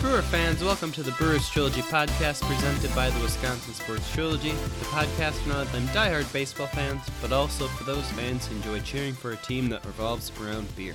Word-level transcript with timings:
Brewer 0.00 0.22
fans, 0.22 0.64
welcome 0.64 0.90
to 0.92 1.02
the 1.02 1.12
Brewers 1.12 1.46
Trilogy 1.50 1.82
podcast 1.82 2.40
presented 2.48 2.94
by 2.94 3.10
the 3.10 3.20
Wisconsin 3.20 3.74
Sports 3.74 4.10
Trilogy, 4.10 4.52
the 4.52 4.84
podcast 4.86 5.32
for 5.32 5.50
not 5.50 5.74
only 5.74 5.86
diehard 5.88 6.32
baseball 6.32 6.68
fans, 6.68 7.02
but 7.20 7.32
also 7.32 7.66
for 7.66 7.84
those 7.84 8.10
fans 8.12 8.46
who 8.46 8.56
enjoy 8.56 8.80
cheering 8.80 9.12
for 9.12 9.32
a 9.32 9.36
team 9.36 9.68
that 9.68 9.84
revolves 9.84 10.32
around 10.40 10.74
beer. 10.74 10.94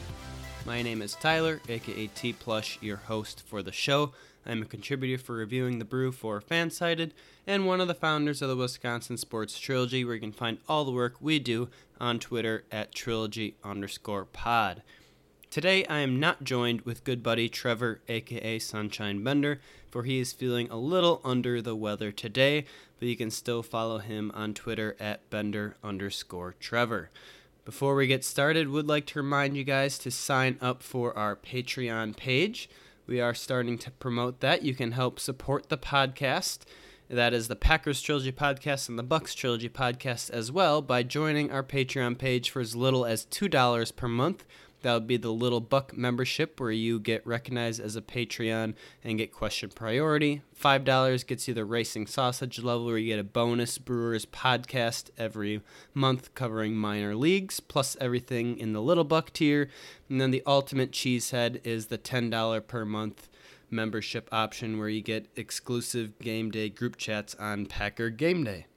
My 0.66 0.82
name 0.82 1.04
is 1.04 1.14
Tyler, 1.14 1.62
aka 1.70 2.08
T 2.08 2.34
Plush, 2.34 2.80
your 2.82 2.98
host 2.98 3.44
for 3.46 3.62
the 3.62 3.72
show. 3.72 4.12
I'm 4.44 4.64
a 4.64 4.66
contributor 4.66 5.22
for 5.22 5.36
reviewing 5.36 5.78
the 5.78 5.86
brew 5.86 6.12
for 6.12 6.42
Fansided, 6.42 7.12
and 7.46 7.68
one 7.68 7.82
of 7.82 7.88
the 7.88 7.94
founders 7.94 8.42
of 8.42 8.50
the 8.50 8.56
Wisconsin 8.56 9.18
Sports 9.18 9.60
Trilogy, 9.60 10.04
where 10.04 10.16
you 10.16 10.22
can 10.22 10.32
find 10.32 10.58
all 10.68 10.84
the 10.84 10.92
work 10.92 11.18
we 11.22 11.38
do 11.38 11.70
on 12.00 12.18
Twitter 12.18 12.64
at 12.72 12.96
trilogy 12.96 13.56
underscore 13.64 14.26
pod. 14.26 14.82
Today, 15.56 15.86
I 15.86 16.00
am 16.00 16.20
not 16.20 16.44
joined 16.44 16.82
with 16.82 17.06
good 17.06 17.24
buddy 17.24 17.48
Trevor, 17.48 18.02
aka 18.10 18.60
Sunshine 18.60 19.24
Bender, 19.24 19.62
for 19.90 20.04
he 20.04 20.20
is 20.20 20.34
feeling 20.34 20.70
a 20.70 20.76
little 20.76 21.22
under 21.24 21.62
the 21.62 21.78
weather 21.78 22.12
today, 22.12 22.66
but 23.00 23.08
you 23.08 23.16
can 23.16 23.32
still 23.32 23.64
follow 23.64 24.00
him 24.00 24.34
on 24.36 24.54
Twitter 24.54 24.98
at 25.00 25.30
Bender 25.30 25.78
underscore 25.82 26.56
Trevor. 26.60 27.10
Before 27.64 27.96
we 27.96 28.06
get 28.06 28.26
started, 28.26 28.68
would 28.68 28.90
like 28.90 29.06
to 29.06 29.22
remind 29.22 29.56
you 29.56 29.64
guys 29.64 29.98
to 30.00 30.12
sign 30.12 30.58
up 30.60 30.84
for 30.84 31.18
our 31.18 31.38
Patreon 31.38 32.18
page. 32.18 32.70
We 33.08 33.22
are 33.22 33.34
starting 33.34 33.78
to 33.78 33.92
promote 33.92 34.42
that. 34.42 34.64
You 34.64 34.76
can 34.76 34.92
help 34.92 35.22
support 35.22 35.70
the 35.70 35.78
podcast. 35.78 36.66
That 37.10 37.34
is 37.34 37.48
the 37.48 37.56
Packers 37.56 38.02
Trilogy 38.02 38.34
Podcast 38.34 38.90
and 38.90 39.00
the 39.00 39.04
Bucks 39.04 39.34
Trilogy 39.34 39.70
Podcast 39.70 40.32
as 40.32 40.52
well 40.52 40.82
by 40.82 41.04
joining 41.04 41.50
our 41.50 41.64
Patreon 41.64 42.18
page 42.18 42.50
for 42.50 42.60
as 42.60 42.76
little 42.76 43.06
as 43.06 43.26
$2 43.28 43.96
per 43.96 44.08
month. 44.10 44.44
That 44.86 44.94
would 44.94 45.08
be 45.08 45.18
the 45.18 45.34
Little 45.34 45.62
Buck 45.62 45.98
membership 45.98 46.60
where 46.60 46.70
you 46.70 47.00
get 47.00 47.26
recognized 47.26 47.82
as 47.82 47.96
a 47.96 48.04
Patreon 48.04 48.76
and 49.04 49.18
get 49.18 49.34
question 49.34 49.72
priority. 49.74 50.44
$5 50.62 51.26
gets 51.26 51.48
you 51.48 51.56
the 51.56 51.66
Racing 51.66 52.06
Sausage 52.06 52.60
level 52.60 52.86
where 52.86 53.00
you 53.00 53.08
get 53.08 53.18
a 53.18 53.24
bonus 53.24 53.80
Brewers 53.80 54.28
podcast 54.28 55.10
every 55.18 55.64
month 55.96 56.36
covering 56.36 56.76
minor 56.76 57.16
leagues, 57.16 57.60
plus 57.60 57.98
everything 58.00 58.60
in 58.60 58.74
the 58.74 58.80
Little 58.80 59.04
Buck 59.04 59.34
tier. 59.34 59.72
And 60.08 60.22
then 60.22 60.30
the 60.30 60.44
Ultimate 60.46 60.92
Cheesehead 60.92 61.66
is 61.66 61.88
the 61.88 61.98
$10 61.98 62.68
per 62.68 62.86
month 62.86 63.28
membership 63.72 64.30
option 64.32 64.78
where 64.78 64.90
you 64.90 65.02
get 65.02 65.26
exclusive 65.36 66.20
game 66.20 66.52
day 66.52 66.70
group 66.70 66.96
chats 66.96 67.34
on 67.40 67.66
Packer 67.66 68.12
Game 68.12 68.44
Day. 68.44 68.68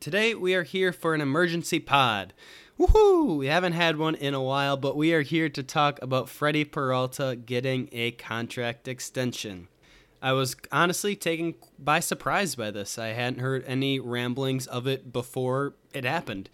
Today 0.00 0.34
we 0.34 0.54
are 0.54 0.64
here 0.64 0.92
for 0.92 1.14
an 1.14 1.20
emergency 1.20 1.78
pod. 1.78 2.32
Woohoo! 2.78 3.36
We 3.36 3.46
haven't 3.46 3.74
had 3.74 3.98
one 3.98 4.14
in 4.14 4.32
a 4.32 4.42
while, 4.42 4.76
but 4.76 4.96
we 4.96 5.12
are 5.12 5.20
here 5.20 5.48
to 5.50 5.62
talk 5.62 6.00
about 6.00 6.28
Freddy 6.28 6.64
Peralta 6.64 7.36
getting 7.36 7.88
a 7.92 8.12
contract 8.12 8.88
extension. 8.88 9.68
I 10.22 10.32
was 10.32 10.56
honestly 10.70 11.14
taken 11.14 11.54
by 11.78 12.00
surprise 12.00 12.54
by 12.54 12.70
this. 12.70 12.98
I 12.98 13.08
hadn't 13.08 13.40
heard 13.40 13.64
any 13.66 14.00
ramblings 14.00 14.66
of 14.66 14.86
it 14.86 15.12
before 15.12 15.74
it 15.92 16.04
happened, 16.04 16.48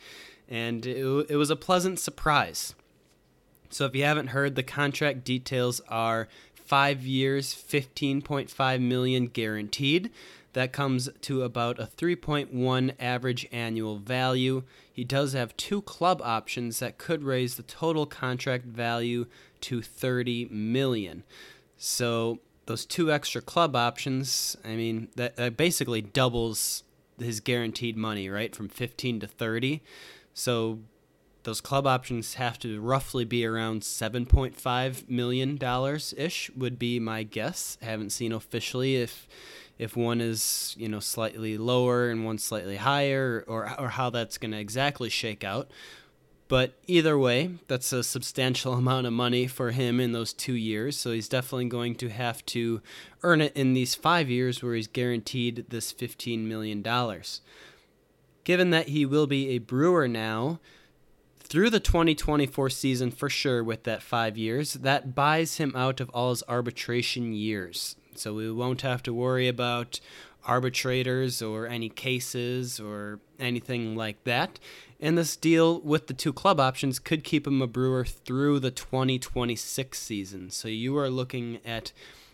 and 0.49 0.85
it, 0.85 1.27
it 1.31 1.37
was 1.37 1.51
a 1.51 1.57
pleasant 1.57 2.01
surprise. 2.01 2.75
So 3.71 3.85
if 3.85 3.95
you 3.95 4.05
haven't 4.05 4.29
heard, 4.29 4.57
the 4.57 4.63
contract 4.63 5.23
details 5.23 5.81
are 5.89 6.27
five 6.55 7.07
years, 7.07 7.55
15.5 7.55 8.81
million 8.81 9.27
guaranteed. 9.27 10.11
That 10.59 10.73
comes 10.73 11.09
to 11.21 11.45
about 11.45 11.79
a 11.79 11.85
3.1 11.85 12.93
average 12.99 13.47
annual 13.53 13.99
value. 13.99 14.65
He 14.93 15.05
does 15.05 15.33
have 15.33 15.57
two 15.57 15.83
club 15.83 16.21
options 16.21 16.81
that 16.81 16.99
could 16.99 17.23
raise 17.23 17.55
the 17.55 17.63
total 17.63 18.07
contract 18.07 18.65
value 18.65 19.27
to 19.61 19.83
30 19.83 20.49
million. 20.51 21.23
So 21.77 22.41
those 22.67 22.85
two 22.85 23.13
extra 23.13 23.41
club 23.41 23.77
options, 23.77 24.57
I 24.65 24.75
mean, 24.75 25.11
that, 25.15 25.37
that 25.37 25.57
basically 25.57 26.03
doubles 26.03 26.83
his 27.21 27.39
guaranteed 27.39 27.97
money, 27.97 28.29
right, 28.29 28.53
from 28.53 28.69
15 28.69 29.21
to 29.21 29.29
30. 29.29 29.81
So 30.35 30.81
those 31.45 31.61
club 31.61 31.87
options 31.87 32.35
have 32.35 32.59
to 32.59 32.81
roughly 32.81 33.25
be 33.25 33.47
around 33.47 33.83
7.5 33.83 35.09
million 35.09 35.57
dollars 35.57 36.13
ish 36.17 36.51
would 36.57 36.81
be 36.81 36.99
my 36.99 37.23
guess. 37.23 37.79
I 37.81 37.85
haven't 37.85 38.11
seen 38.11 38.33
officially 38.33 38.97
if 38.97 39.29
if 39.79 39.97
one 39.97 40.21
is 40.21 40.75
you 40.79 40.89
know 40.89 41.01
slightly 41.01 41.57
lower 41.57 42.11
and 42.11 42.25
one 42.25 42.39
slightly 42.39 42.77
higher 42.77 43.45
or 43.47 43.75
or 43.79 43.89
how 43.89 44.11
that's 44.11 44.39
going 44.39 44.53
to 44.53 44.59
exactly 44.59 45.09
shake 45.09 45.45
out. 45.45 45.71
But 46.49 46.73
either 46.87 47.19
way, 47.19 47.51
that's 47.69 47.93
a 47.93 48.03
substantial 48.03 48.73
amount 48.75 49.07
of 49.07 49.13
money 49.13 49.47
for 49.47 49.71
him 49.71 50.01
in 50.01 50.13
those 50.13 50.33
two 50.33 50.55
years. 50.55 50.97
So 50.97 51.13
he's 51.13 51.29
definitely 51.29 51.67
going 51.67 51.95
to 51.97 52.09
have 52.09 52.45
to 52.47 52.81
earn 53.23 53.41
it 53.41 53.55
in 53.55 53.75
these 53.75 53.95
five 53.95 54.31
years 54.31 54.63
where 54.63 54.75
he's 54.75 54.87
guaranteed 54.87 55.67
this 55.69 55.93
$15 55.93 56.47
million. 56.47 56.83
Given 58.45 58.71
that 58.71 58.89
he 58.89 59.05
will 59.05 59.27
be 59.27 59.51
a 59.51 59.59
brewer 59.59 60.09
now, 60.09 60.59
through 61.49 61.71
the 61.71 61.81
2024 61.81 62.69
season 62.71 63.11
for 63.11 63.31
sure 63.31 63.65
with 63.65 63.85
that 63.85 64.03
five 64.03 64.37
years, 64.37 64.75
that 64.75 65.15
buys 65.15 65.57
him 65.57 65.73
out 65.75 66.01
of 66.01 66.11
all 66.11 66.31
his 66.31 66.43
arbitration 66.49 67.33
years. 67.33 67.97
So 68.19 68.35
we 68.35 68.51
won't 68.51 68.83
have 68.83 69.03
to 69.05 69.15
worry 69.15 69.49
about 69.49 70.01
arbitrators 70.45 71.43
or 71.43 71.67
any 71.67 71.89
cases 71.89 72.81
or 72.81 73.21
anything 73.39 73.95
like 73.95 74.25
that. 74.25 74.59
And 75.01 75.17
this 75.17 75.37
deal 75.37 75.81
with 75.81 76.09
the 76.09 76.15
two 76.15 76.33
club 76.33 76.59
options 76.59 76.99
could 76.99 77.23
keep 77.23 77.47
him 77.47 77.63
a 77.63 77.67
brewer 77.67 78.05
through 78.05 78.61
the 78.61 78.71
2026 78.71 79.99
season. 79.99 80.51
So 80.51 80.69
you 80.69 80.97
are 80.99 81.11
looking 81.11 81.61
at 81.65 81.93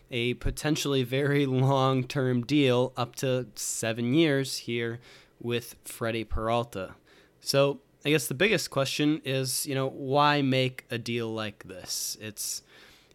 a 0.09 0.35
potentially 0.35 1.03
very 1.03 1.45
long 1.45 2.03
term 2.03 2.43
deal 2.43 2.93
up 2.97 3.15
to 3.17 3.47
seven 3.55 4.13
years 4.13 4.59
here 4.59 4.99
with 5.39 5.75
Freddy 5.83 6.23
Peralta. 6.23 6.95
So 7.41 7.79
I 8.05 8.09
guess 8.09 8.27
the 8.27 8.33
biggest 8.33 8.69
question 8.69 9.21
is, 9.25 9.65
you 9.65 9.75
know, 9.75 9.89
why 9.89 10.41
make 10.41 10.85
a 10.89 10.97
deal 10.97 11.31
like 11.31 11.63
this? 11.63 12.17
It's 12.21 12.63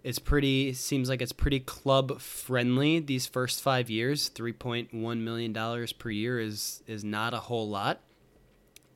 it's 0.03 0.19
pretty 0.19 0.72
seems 0.72 1.09
like 1.09 1.21
it's 1.21 1.33
pretty 1.33 1.61
club 1.61 2.21
friendly 2.21 3.00
these 3.00 3.27
first 3.27 3.62
5 3.62 3.91
years. 3.91 4.31
3.1 4.31 4.93
million 4.93 5.53
dollars 5.53 5.93
per 5.93 6.11
year 6.11 6.41
is 6.41 6.83
is 6.87 7.05
not 7.05 7.34
a 7.34 7.38
whole 7.38 7.69
lot. 7.69 8.00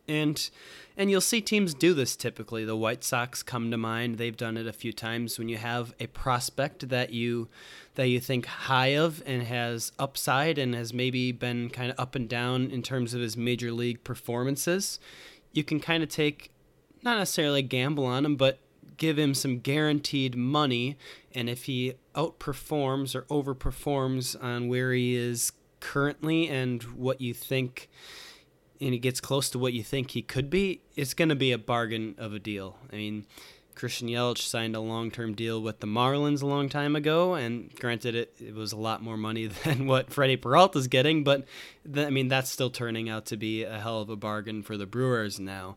And 0.06 0.50
and 0.96 1.10
you'll 1.10 1.20
see 1.20 1.40
teams 1.40 1.74
do 1.74 1.92
this 1.94 2.16
typically. 2.16 2.64
The 2.64 2.76
White 2.76 3.02
Sox 3.02 3.42
come 3.42 3.70
to 3.70 3.76
mind. 3.76 4.16
They've 4.16 4.36
done 4.36 4.56
it 4.56 4.66
a 4.66 4.72
few 4.72 4.92
times 4.92 5.38
when 5.38 5.48
you 5.48 5.56
have 5.56 5.94
a 5.98 6.06
prospect 6.08 6.88
that 6.88 7.10
you 7.10 7.48
that 7.94 8.08
you 8.08 8.20
think 8.20 8.46
high 8.46 8.94
of 8.96 9.22
and 9.26 9.42
has 9.42 9.92
upside 9.98 10.58
and 10.58 10.74
has 10.74 10.92
maybe 10.92 11.32
been 11.32 11.70
kind 11.70 11.90
of 11.90 11.98
up 11.98 12.14
and 12.14 12.28
down 12.28 12.70
in 12.70 12.82
terms 12.82 13.14
of 13.14 13.20
his 13.20 13.36
major 13.36 13.72
league 13.72 14.04
performances. 14.04 14.98
You 15.52 15.64
can 15.64 15.80
kind 15.80 16.02
of 16.02 16.08
take 16.08 16.50
not 17.02 17.18
necessarily 17.18 17.62
gamble 17.62 18.06
on 18.06 18.24
him, 18.24 18.36
but 18.36 18.58
give 18.96 19.18
him 19.18 19.34
some 19.34 19.58
guaranteed 19.58 20.36
money 20.36 20.96
and 21.34 21.48
if 21.48 21.64
he 21.64 21.94
outperforms 22.14 23.14
or 23.14 23.22
overperforms 23.22 24.40
on 24.42 24.68
where 24.68 24.92
he 24.92 25.14
is 25.14 25.52
currently 25.80 26.48
and 26.48 26.82
what 26.84 27.20
you 27.20 27.34
think 27.34 27.88
and 28.80 28.92
he 28.92 28.98
gets 28.98 29.20
close 29.20 29.50
to 29.50 29.58
what 29.58 29.72
you 29.72 29.82
think 29.82 30.10
he 30.10 30.22
could 30.22 30.50
be, 30.50 30.80
it's 30.96 31.14
going 31.14 31.28
to 31.28 31.36
be 31.36 31.52
a 31.52 31.58
bargain 31.58 32.14
of 32.18 32.34
a 32.34 32.38
deal. 32.38 32.76
I 32.92 32.96
mean, 32.96 33.26
Christian 33.74 34.08
Yelich 34.08 34.38
signed 34.38 34.76
a 34.76 34.80
long 34.80 35.10
term 35.10 35.34
deal 35.34 35.60
with 35.60 35.80
the 35.80 35.86
Marlins 35.86 36.42
a 36.42 36.46
long 36.46 36.68
time 36.68 36.94
ago, 36.94 37.34
and 37.34 37.74
granted, 37.76 38.14
it, 38.14 38.34
it 38.40 38.54
was 38.54 38.72
a 38.72 38.76
lot 38.76 39.02
more 39.02 39.16
money 39.16 39.46
than 39.64 39.86
what 39.86 40.12
Freddy 40.12 40.36
Peralta's 40.36 40.88
getting, 40.88 41.24
but 41.24 41.44
th- 41.92 42.06
I 42.06 42.10
mean, 42.10 42.28
that's 42.28 42.50
still 42.50 42.70
turning 42.70 43.08
out 43.08 43.26
to 43.26 43.36
be 43.36 43.64
a 43.64 43.78
hell 43.78 44.00
of 44.00 44.10
a 44.10 44.16
bargain 44.16 44.62
for 44.62 44.76
the 44.76 44.86
Brewers 44.86 45.40
now. 45.40 45.76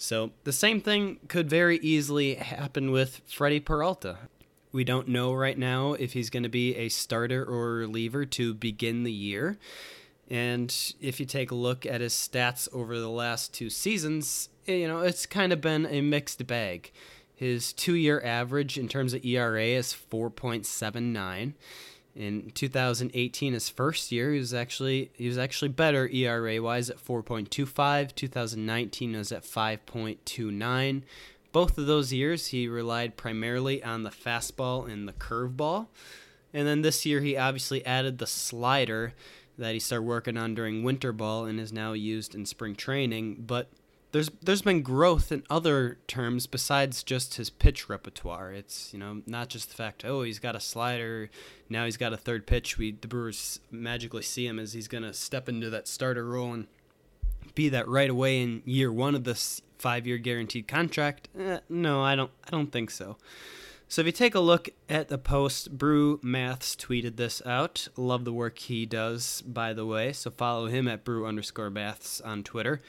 So 0.00 0.30
the 0.44 0.52
same 0.52 0.80
thing 0.80 1.18
could 1.28 1.50
very 1.50 1.76
easily 1.80 2.36
happen 2.36 2.90
with 2.90 3.20
Freddy 3.26 3.60
Peralta. 3.60 4.16
We 4.72 4.82
don't 4.82 5.08
know 5.08 5.34
right 5.34 5.58
now 5.58 5.92
if 5.92 6.14
he's 6.14 6.30
going 6.30 6.42
to 6.42 6.48
be 6.48 6.74
a 6.74 6.88
starter 6.88 7.44
or 7.44 7.74
reliever 7.74 8.24
to 8.24 8.54
begin 8.54 9.04
the 9.04 9.12
year. 9.12 9.58
And 10.30 10.74
if 11.02 11.20
you 11.20 11.26
take 11.26 11.50
a 11.50 11.54
look 11.54 11.84
at 11.84 12.00
his 12.00 12.14
stats 12.14 12.66
over 12.72 12.98
the 12.98 13.10
last 13.10 13.52
two 13.52 13.68
seasons, 13.68 14.48
eh, 14.66 14.76
you 14.76 14.88
know, 14.88 15.00
it's 15.00 15.26
kind 15.26 15.52
of 15.52 15.60
been 15.60 15.84
a 15.84 16.00
mixed 16.00 16.46
bag. 16.46 16.92
His 17.34 17.74
two 17.74 17.94
year 17.94 18.22
average 18.24 18.78
in 18.78 18.88
terms 18.88 19.12
of 19.12 19.22
ERA 19.22 19.64
is 19.64 19.92
4.79. 19.92 21.52
In 22.16 22.50
2018, 22.54 23.52
his 23.52 23.68
first 23.68 24.10
year, 24.10 24.32
he 24.32 24.38
was 24.38 24.52
actually 24.52 25.10
he 25.14 25.28
was 25.28 25.38
actually 25.38 25.68
better 25.68 26.08
ERA 26.08 26.60
wise 26.60 26.90
at 26.90 27.04
4.25. 27.04 28.14
2019 28.14 29.12
was 29.16 29.32
at 29.32 29.44
5.29. 29.44 31.02
Both 31.52 31.78
of 31.78 31.86
those 31.86 32.12
years, 32.12 32.48
he 32.48 32.68
relied 32.68 33.16
primarily 33.16 33.82
on 33.82 34.02
the 34.02 34.10
fastball 34.10 34.90
and 34.90 35.08
the 35.08 35.12
curveball. 35.12 35.86
And 36.52 36.66
then 36.66 36.82
this 36.82 37.06
year, 37.06 37.20
he 37.20 37.36
obviously 37.36 37.84
added 37.86 38.18
the 38.18 38.26
slider 38.26 39.14
that 39.58 39.74
he 39.74 39.80
started 39.80 40.04
working 40.04 40.36
on 40.36 40.54
during 40.54 40.82
winter 40.82 41.12
ball 41.12 41.44
and 41.44 41.60
is 41.60 41.72
now 41.72 41.92
used 41.92 42.34
in 42.34 42.46
spring 42.46 42.74
training. 42.74 43.44
But 43.46 43.68
there's 44.12 44.30
there's 44.42 44.62
been 44.62 44.82
growth 44.82 45.30
in 45.30 45.44
other 45.48 45.98
terms 46.06 46.46
besides 46.46 47.02
just 47.02 47.36
his 47.36 47.50
pitch 47.50 47.88
repertoire. 47.88 48.52
It's 48.52 48.92
you 48.92 48.98
know 48.98 49.22
not 49.26 49.48
just 49.48 49.68
the 49.68 49.74
fact 49.74 50.04
oh 50.04 50.22
he's 50.22 50.38
got 50.38 50.56
a 50.56 50.60
slider, 50.60 51.30
now 51.68 51.84
he's 51.84 51.96
got 51.96 52.12
a 52.12 52.16
third 52.16 52.46
pitch. 52.46 52.78
We 52.78 52.92
the 52.92 53.08
Brewers 53.08 53.60
magically 53.70 54.22
see 54.22 54.46
him 54.46 54.58
as 54.58 54.72
he's 54.72 54.88
gonna 54.88 55.12
step 55.12 55.48
into 55.48 55.70
that 55.70 55.86
starter 55.86 56.26
role 56.26 56.52
and 56.52 56.66
be 57.54 57.68
that 57.68 57.88
right 57.88 58.10
away 58.10 58.42
in 58.42 58.62
year 58.64 58.92
one 58.92 59.14
of 59.14 59.24
this 59.24 59.62
five 59.78 60.06
year 60.06 60.18
guaranteed 60.18 60.66
contract. 60.66 61.28
Eh, 61.38 61.58
no, 61.68 62.02
I 62.02 62.16
don't 62.16 62.30
I 62.44 62.50
don't 62.50 62.72
think 62.72 62.90
so. 62.90 63.16
So 63.90 64.02
if 64.02 64.06
you 64.06 64.12
take 64.12 64.36
a 64.36 64.40
look 64.40 64.68
at 64.88 65.08
the 65.08 65.18
post, 65.18 65.76
Brew 65.76 66.20
Maths 66.22 66.76
tweeted 66.76 67.16
this 67.16 67.44
out. 67.44 67.88
Love 67.96 68.24
the 68.24 68.32
work 68.32 68.58
he 68.58 68.86
does, 68.86 69.42
by 69.42 69.72
the 69.72 69.84
way. 69.84 70.12
So 70.12 70.30
follow 70.30 70.66
him 70.66 70.86
at 70.86 71.02
Brew 71.02 71.26
underscore 71.26 71.70
Maths 71.70 72.20
on 72.20 72.44
Twitter. 72.44 72.80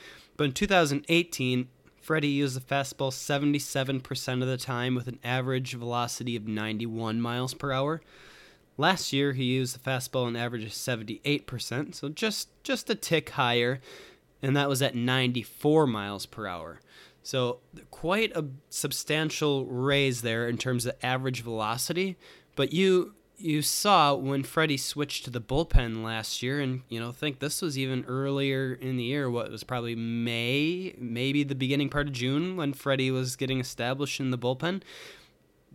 But 0.41 0.45
in 0.45 0.53
2018, 0.53 1.67
Freddy 2.01 2.27
used 2.27 2.55
the 2.55 2.61
fastball 2.61 3.11
77% 3.11 4.41
of 4.41 4.47
the 4.47 4.57
time 4.57 4.95
with 4.95 5.07
an 5.07 5.19
average 5.23 5.75
velocity 5.75 6.35
of 6.35 6.47
91 6.47 7.21
miles 7.21 7.53
per 7.53 7.71
hour. 7.71 8.01
Last 8.75 9.13
year, 9.13 9.33
he 9.33 9.43
used 9.43 9.75
the 9.75 9.87
fastball 9.87 10.27
an 10.27 10.35
average 10.35 10.63
of 10.63 10.71
78%, 10.71 11.93
so 11.93 12.09
just 12.09 12.49
just 12.63 12.89
a 12.89 12.95
tick 12.95 13.29
higher, 13.29 13.81
and 14.41 14.57
that 14.57 14.67
was 14.67 14.81
at 14.81 14.95
94 14.95 15.85
miles 15.85 16.25
per 16.25 16.47
hour. 16.47 16.81
So 17.21 17.59
quite 17.91 18.35
a 18.35 18.45
substantial 18.67 19.67
raise 19.67 20.23
there 20.23 20.49
in 20.49 20.57
terms 20.57 20.87
of 20.87 20.95
average 21.03 21.43
velocity. 21.43 22.17
But 22.55 22.73
you 22.73 23.13
you 23.41 23.61
saw 23.61 24.13
when 24.13 24.43
Freddy 24.43 24.77
switched 24.77 25.25
to 25.25 25.29
the 25.29 25.41
bullpen 25.41 26.03
last 26.03 26.41
year, 26.41 26.59
and 26.59 26.81
you 26.89 26.99
know, 26.99 27.11
think 27.11 27.39
this 27.39 27.61
was 27.61 27.77
even 27.77 28.05
earlier 28.05 28.73
in 28.73 28.97
the 28.97 29.03
year. 29.03 29.29
What 29.29 29.51
was 29.51 29.63
probably 29.63 29.95
May, 29.95 30.95
maybe 30.97 31.43
the 31.43 31.55
beginning 31.55 31.89
part 31.89 32.07
of 32.07 32.13
June 32.13 32.55
when 32.55 32.73
Freddy 32.73 33.11
was 33.11 33.35
getting 33.35 33.59
established 33.59 34.19
in 34.19 34.31
the 34.31 34.37
bullpen. 34.37 34.81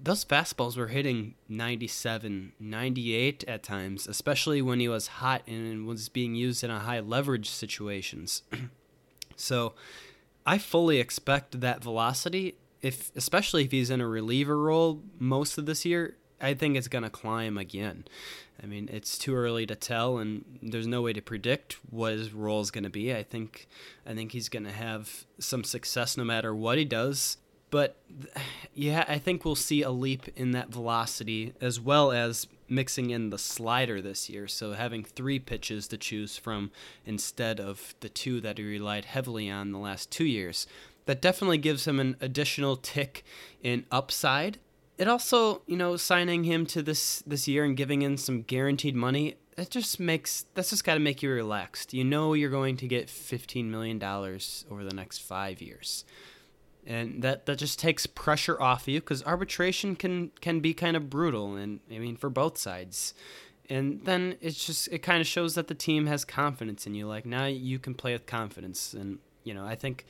Those 0.00 0.24
fastballs 0.24 0.76
were 0.76 0.88
hitting 0.88 1.34
97, 1.48 2.52
98 2.60 3.44
at 3.48 3.62
times, 3.62 4.06
especially 4.06 4.60
when 4.60 4.78
he 4.78 4.88
was 4.88 5.06
hot 5.06 5.42
and 5.46 5.86
was 5.86 6.10
being 6.10 6.34
used 6.34 6.62
in 6.62 6.70
a 6.70 6.80
high 6.80 7.00
leverage 7.00 7.48
situations. 7.48 8.42
so, 9.36 9.74
I 10.44 10.58
fully 10.58 10.98
expect 10.98 11.60
that 11.60 11.82
velocity, 11.82 12.56
if 12.82 13.10
especially 13.16 13.64
if 13.64 13.72
he's 13.72 13.90
in 13.90 14.00
a 14.00 14.06
reliever 14.06 14.58
role 14.58 15.02
most 15.18 15.56
of 15.58 15.66
this 15.66 15.84
year, 15.84 16.16
I 16.40 16.54
think 16.54 16.76
it's 16.76 16.88
going 16.88 17.04
to 17.04 17.10
climb 17.10 17.56
again. 17.56 18.04
I 18.62 18.66
mean, 18.66 18.88
it's 18.92 19.18
too 19.18 19.34
early 19.34 19.66
to 19.66 19.74
tell, 19.74 20.18
and 20.18 20.44
there's 20.62 20.86
no 20.86 21.02
way 21.02 21.12
to 21.12 21.22
predict 21.22 21.74
what 21.90 22.12
his 22.12 22.32
role 22.32 22.60
is 22.60 22.70
going 22.70 22.84
to 22.84 22.90
be. 22.90 23.14
I 23.14 23.22
think, 23.22 23.68
I 24.06 24.14
think 24.14 24.32
he's 24.32 24.48
going 24.48 24.64
to 24.64 24.72
have 24.72 25.26
some 25.38 25.64
success 25.64 26.16
no 26.16 26.24
matter 26.24 26.54
what 26.54 26.78
he 26.78 26.84
does. 26.84 27.38
But 27.70 27.96
yeah, 28.74 29.04
I 29.08 29.18
think 29.18 29.44
we'll 29.44 29.54
see 29.54 29.82
a 29.82 29.90
leap 29.90 30.28
in 30.36 30.52
that 30.52 30.68
velocity 30.68 31.54
as 31.60 31.80
well 31.80 32.12
as 32.12 32.46
mixing 32.68 33.10
in 33.10 33.30
the 33.30 33.38
slider 33.38 34.00
this 34.00 34.28
year. 34.28 34.48
So 34.48 34.72
having 34.72 35.04
three 35.04 35.38
pitches 35.38 35.86
to 35.88 35.98
choose 35.98 36.36
from 36.36 36.70
instead 37.04 37.60
of 37.60 37.94
the 38.00 38.08
two 38.08 38.40
that 38.40 38.58
he 38.58 38.64
relied 38.64 39.04
heavily 39.04 39.50
on 39.50 39.72
the 39.72 39.78
last 39.78 40.10
two 40.10 40.24
years. 40.24 40.66
That 41.04 41.22
definitely 41.22 41.58
gives 41.58 41.86
him 41.86 42.00
an 42.00 42.16
additional 42.20 42.76
tick 42.76 43.24
in 43.62 43.86
upside 43.92 44.58
it 44.98 45.08
also, 45.08 45.62
you 45.66 45.76
know, 45.76 45.96
signing 45.96 46.44
him 46.44 46.66
to 46.66 46.82
this 46.82 47.22
this 47.26 47.46
year 47.46 47.64
and 47.64 47.76
giving 47.76 48.02
him 48.02 48.16
some 48.16 48.42
guaranteed 48.42 48.94
money, 48.94 49.36
that 49.56 49.70
just 49.70 49.98
makes 49.98 50.46
that's 50.54 50.70
just 50.70 50.84
got 50.84 50.94
to 50.94 51.00
make 51.00 51.22
you 51.22 51.30
relaxed. 51.30 51.92
You 51.92 52.04
know 52.04 52.34
you're 52.34 52.50
going 52.50 52.76
to 52.78 52.88
get 52.88 53.10
15 53.10 53.70
million 53.70 53.98
dollars 53.98 54.64
over 54.70 54.84
the 54.84 54.94
next 54.94 55.18
5 55.18 55.60
years. 55.60 56.04
And 56.86 57.22
that 57.22 57.46
that 57.46 57.58
just 57.58 57.78
takes 57.78 58.06
pressure 58.06 58.60
off 58.60 58.86
you 58.86 59.00
cuz 59.00 59.22
arbitration 59.24 59.96
can 59.96 60.30
can 60.40 60.60
be 60.60 60.72
kind 60.72 60.96
of 60.96 61.10
brutal 61.10 61.56
and 61.56 61.80
I 61.90 61.98
mean 61.98 62.16
for 62.16 62.30
both 62.30 62.56
sides. 62.58 63.12
And 63.68 64.04
then 64.04 64.36
it's 64.40 64.64
just 64.64 64.88
it 64.88 65.00
kind 65.00 65.20
of 65.20 65.26
shows 65.26 65.56
that 65.56 65.66
the 65.68 65.74
team 65.74 66.06
has 66.06 66.24
confidence 66.24 66.86
in 66.86 66.94
you. 66.94 67.06
Like 67.06 67.26
now 67.26 67.46
you 67.46 67.78
can 67.78 67.94
play 67.94 68.12
with 68.12 68.26
confidence 68.26 68.94
and 68.94 69.18
you 69.46 69.54
know, 69.54 69.64
I 69.64 69.76
think 69.76 70.04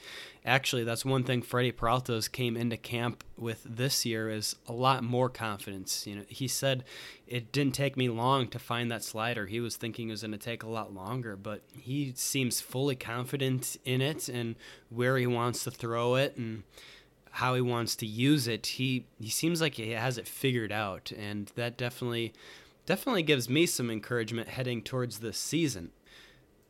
actually 0.46 0.82
that's 0.82 1.04
one 1.04 1.22
thing 1.22 1.42
Freddy 1.42 1.70
Peralta's 1.70 2.26
came 2.26 2.56
into 2.56 2.78
camp 2.78 3.22
with 3.36 3.62
this 3.68 4.06
year 4.06 4.30
is 4.30 4.56
a 4.66 4.72
lot 4.72 5.04
more 5.04 5.28
confidence. 5.28 6.06
You 6.06 6.16
know, 6.16 6.22
he 6.26 6.48
said 6.48 6.84
it 7.26 7.52
didn't 7.52 7.74
take 7.74 7.98
me 7.98 8.08
long 8.08 8.48
to 8.48 8.58
find 8.58 8.90
that 8.90 9.04
slider. 9.04 9.44
He 9.44 9.60
was 9.60 9.76
thinking 9.76 10.08
it 10.08 10.12
was 10.12 10.22
going 10.22 10.32
to 10.32 10.38
take 10.38 10.62
a 10.62 10.68
lot 10.68 10.94
longer, 10.94 11.36
but 11.36 11.60
he 11.78 12.14
seems 12.16 12.62
fully 12.62 12.96
confident 12.96 13.76
in 13.84 14.00
it 14.00 14.30
and 14.30 14.56
where 14.88 15.18
he 15.18 15.26
wants 15.26 15.64
to 15.64 15.70
throw 15.70 16.14
it 16.14 16.34
and 16.38 16.62
how 17.32 17.54
he 17.54 17.60
wants 17.60 17.94
to 17.96 18.06
use 18.06 18.48
it. 18.48 18.66
He 18.66 19.04
he 19.20 19.28
seems 19.28 19.60
like 19.60 19.74
he 19.74 19.90
has 19.90 20.16
it 20.16 20.26
figured 20.26 20.72
out, 20.72 21.12
and 21.12 21.52
that 21.56 21.76
definitely 21.76 22.32
definitely 22.86 23.22
gives 23.22 23.50
me 23.50 23.66
some 23.66 23.90
encouragement 23.90 24.48
heading 24.48 24.80
towards 24.80 25.18
this 25.18 25.36
season 25.36 25.90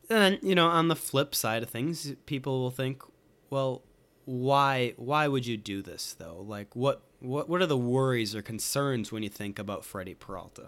then 0.07 0.39
you 0.41 0.55
know 0.55 0.67
on 0.67 0.87
the 0.87 0.95
flip 0.95 1.35
side 1.35 1.63
of 1.63 1.69
things 1.69 2.13
people 2.25 2.61
will 2.61 2.71
think 2.71 3.01
well 3.49 3.81
why 4.27 4.93
why 4.97 5.25
would 5.29 5.45
you 5.45 5.55
do 5.55 5.81
this 5.81 6.13
though? 6.19 6.43
Like 6.45 6.75
what 6.75 7.01
what 7.21 7.47
what 7.47 7.61
are 7.61 7.65
the 7.65 7.77
worries 7.77 8.35
or 8.35 8.41
concerns 8.41 9.09
when 9.09 9.23
you 9.23 9.29
think 9.29 9.57
about 9.57 9.85
Freddy 9.85 10.13
Peralta? 10.13 10.67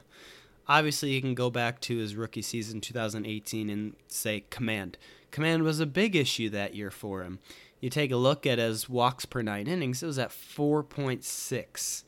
Obviously 0.66 1.12
you 1.12 1.20
can 1.20 1.36
go 1.36 1.50
back 1.50 1.82
to 1.82 1.98
his 1.98 2.16
rookie 2.16 2.42
season 2.42 2.80
2018 2.80 3.70
and 3.70 3.96
say 4.08 4.46
command. 4.50 4.98
Command 5.30 5.64
was 5.64 5.82
a 5.82 5.86
big 5.86 6.16
issue 6.16 6.50
that 6.52 6.74
year 6.74 6.90
for 6.90 7.22
him. 7.24 7.40
You 7.82 7.90
take 7.90 8.12
a 8.12 8.16
look 8.16 8.46
at 8.46 8.60
his 8.60 8.88
walks 8.88 9.26
per 9.26 9.42
9 9.42 9.68
innings 9.68 10.02
it 10.02 10.08
was 10.08 10.20
at 10.20 10.30
4.6 10.30 12.04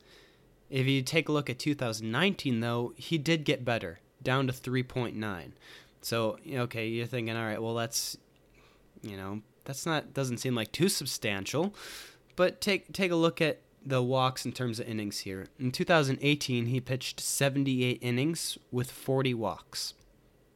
if 0.70 0.88
you 0.88 1.02
take 1.02 1.28
a 1.28 1.34
look 1.34 1.50
at 1.50 1.60
2019 1.60 2.62
though 2.62 2.94
he 2.96 3.18
did 3.18 3.44
get 3.44 3.66
better 3.66 4.00
down 4.24 4.48
to 4.48 4.54
3.9 4.54 5.52
so 6.02 6.38
okay, 6.50 6.88
you're 6.88 7.06
thinking, 7.06 7.36
all 7.36 7.46
right, 7.46 7.62
well 7.62 7.76
that's, 7.76 8.18
you 9.02 9.18
know, 9.18 9.42
that's 9.66 9.86
not 9.86 10.14
doesn't 10.14 10.38
seem 10.38 10.56
like 10.56 10.72
too 10.72 10.90
substantial, 10.90 11.74
but 12.36 12.62
take 12.62 12.92
take 12.94 13.12
a 13.12 13.16
look 13.16 13.42
at 13.42 13.62
the 13.86 14.02
walks 14.02 14.46
in 14.46 14.52
terms 14.52 14.80
of 14.80 14.88
innings 14.88 15.20
here. 15.20 15.48
In 15.60 15.72
2018, 15.72 16.68
he 16.68 16.80
pitched 16.80 17.20
78 17.20 17.98
innings 18.02 18.58
with 18.72 18.92
40 18.92 19.34
walks. 19.34 19.94